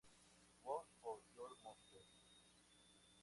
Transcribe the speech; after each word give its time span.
Who's 0.63 0.87
Your 1.35 1.47
Monster? 1.63 1.99